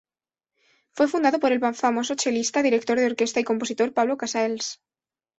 [0.93, 4.81] Fue fundado por el famoso chelista, director de orquesta y compositor Pablo Casals.